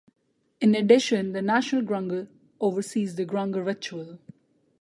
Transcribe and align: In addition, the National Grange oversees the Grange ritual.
In 0.59 0.73
addition, 0.73 1.33
the 1.33 1.43
National 1.43 1.83
Grange 1.83 2.27
oversees 2.59 3.17
the 3.17 3.23
Grange 3.25 3.57
ritual. 3.57 4.17